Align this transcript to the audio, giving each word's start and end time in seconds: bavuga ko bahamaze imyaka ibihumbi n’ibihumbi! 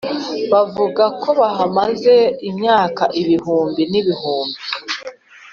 bavuga 0.51 1.03
ko 1.21 1.29
bahamaze 1.39 2.15
imyaka 2.49 3.03
ibihumbi 3.21 3.81
n’ibihumbi! 3.91 4.59